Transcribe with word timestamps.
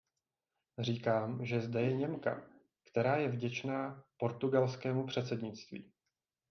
Říkám, 0.79 1.45
že 1.45 1.61
zde 1.61 1.81
je 1.81 1.93
Němka, 1.93 2.45
která 2.91 3.15
je 3.15 3.27
vděčná 3.29 4.03
portugalskému 4.17 5.05
předsednictví. 5.07 5.91